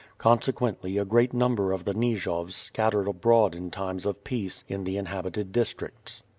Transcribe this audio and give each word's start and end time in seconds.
Consequently 0.17 0.97
a 0.97 1.05
great 1.05 1.31
number 1.31 1.71
of 1.71 1.85
the 1.85 1.93
Nijovs 1.93 2.55
scattered 2.55 3.07
abroad 3.07 3.53
in 3.53 3.69
times 3.69 4.07
of 4.07 4.23
peace 4.23 4.63
in 4.67 4.83
the 4.83 4.97
inhabited 4.97 5.51
districts. 5.51 6.23